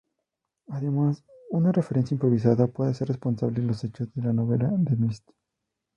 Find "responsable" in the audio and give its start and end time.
3.09-3.61